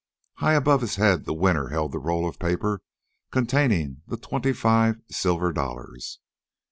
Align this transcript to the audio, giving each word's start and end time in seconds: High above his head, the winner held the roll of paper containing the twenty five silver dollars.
High 0.37 0.55
above 0.55 0.81
his 0.81 0.95
head, 0.95 1.25
the 1.25 1.33
winner 1.35 1.67
held 1.69 1.91
the 1.91 1.99
roll 1.99 2.27
of 2.27 2.39
paper 2.39 2.81
containing 3.29 4.01
the 4.07 4.17
twenty 4.17 4.51
five 4.51 4.99
silver 5.11 5.53
dollars. 5.53 6.19